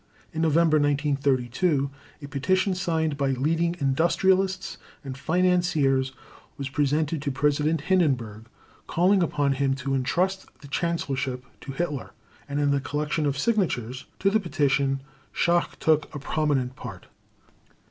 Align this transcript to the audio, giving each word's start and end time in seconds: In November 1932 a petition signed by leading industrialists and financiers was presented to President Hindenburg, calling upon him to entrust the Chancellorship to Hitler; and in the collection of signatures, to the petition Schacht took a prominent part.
In 0.33 0.41
November 0.41 0.77
1932 0.79 1.91
a 2.23 2.27
petition 2.27 2.73
signed 2.73 3.17
by 3.17 3.27
leading 3.33 3.75
industrialists 3.79 4.79
and 5.03 5.15
financiers 5.15 6.11
was 6.57 6.69
presented 6.69 7.21
to 7.21 7.29
President 7.29 7.81
Hindenburg, 7.81 8.47
calling 8.87 9.21
upon 9.21 9.51
him 9.51 9.75
to 9.75 9.93
entrust 9.93 10.47
the 10.61 10.67
Chancellorship 10.67 11.45
to 11.61 11.71
Hitler; 11.71 12.13
and 12.49 12.59
in 12.59 12.71
the 12.71 12.81
collection 12.81 13.27
of 13.27 13.37
signatures, 13.37 14.05
to 14.17 14.31
the 14.31 14.39
petition 14.39 15.01
Schacht 15.33 15.79
took 15.79 16.11
a 16.15 16.17
prominent 16.17 16.75
part. 16.75 17.05